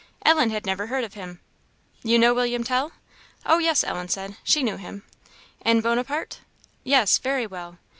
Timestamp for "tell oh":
2.63-3.59